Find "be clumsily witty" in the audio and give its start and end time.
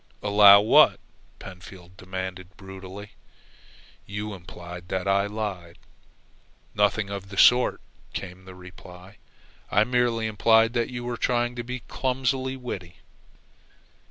11.63-12.95